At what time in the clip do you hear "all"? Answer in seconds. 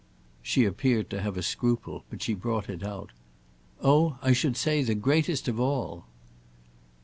5.59-6.07